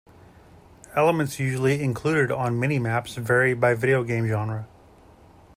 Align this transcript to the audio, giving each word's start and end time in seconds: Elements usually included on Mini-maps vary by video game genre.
Elements 0.95 1.39
usually 1.39 1.83
included 1.83 2.31
on 2.31 2.59
Mini-maps 2.59 3.13
vary 3.17 3.53
by 3.53 3.75
video 3.75 4.03
game 4.03 4.25
genre. 4.27 4.67